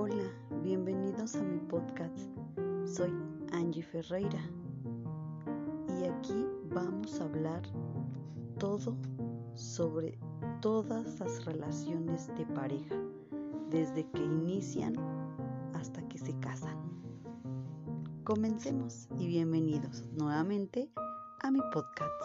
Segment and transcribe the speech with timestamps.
[0.00, 0.30] Hola,
[0.62, 2.16] bienvenidos a mi podcast.
[2.84, 3.12] Soy
[3.50, 4.38] Angie Ferreira
[5.88, 7.62] y aquí vamos a hablar
[8.60, 8.96] todo
[9.56, 10.16] sobre
[10.60, 12.94] todas las relaciones de pareja,
[13.70, 14.94] desde que inician
[15.74, 16.78] hasta que se casan.
[18.22, 20.92] Comencemos y bienvenidos nuevamente
[21.40, 22.22] a mi podcast.